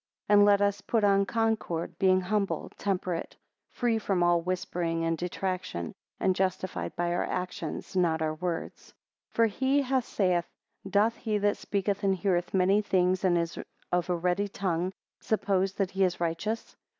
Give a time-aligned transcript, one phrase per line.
[0.29, 3.37] 5 And let us put on concord, being humble, temperate;
[3.69, 8.85] free from all whispering and detraction; and justified by our actions, not our words.
[8.85, 8.93] 6
[9.29, 10.49] For he saith,
[10.89, 13.59] Doth he that speaketh and heareth many things, and is
[13.91, 16.75] of a ready tongue, suppose that he is righteous?